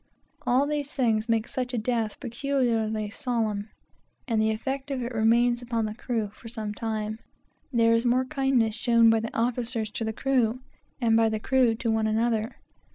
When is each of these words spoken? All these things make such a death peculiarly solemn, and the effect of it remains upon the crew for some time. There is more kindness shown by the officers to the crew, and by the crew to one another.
All 0.47 0.65
these 0.65 0.95
things 0.95 1.29
make 1.29 1.47
such 1.47 1.75
a 1.75 1.77
death 1.77 2.19
peculiarly 2.19 3.11
solemn, 3.11 3.69
and 4.27 4.41
the 4.41 4.49
effect 4.49 4.89
of 4.89 5.03
it 5.03 5.13
remains 5.13 5.61
upon 5.61 5.85
the 5.85 5.93
crew 5.93 6.31
for 6.33 6.47
some 6.47 6.73
time. 6.73 7.19
There 7.71 7.93
is 7.93 8.03
more 8.03 8.25
kindness 8.25 8.73
shown 8.73 9.11
by 9.11 9.19
the 9.19 9.37
officers 9.37 9.91
to 9.91 10.03
the 10.03 10.11
crew, 10.11 10.61
and 10.99 11.15
by 11.15 11.29
the 11.29 11.39
crew 11.39 11.75
to 11.75 11.91
one 11.91 12.07
another. 12.07 12.55